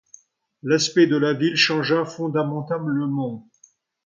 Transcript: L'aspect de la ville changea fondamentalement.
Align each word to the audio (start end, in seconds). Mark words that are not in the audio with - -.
L'aspect 0.63 1.05
de 1.05 1.15
la 1.15 1.33
ville 1.35 1.55
changea 1.55 2.05
fondamentalement. 2.05 3.47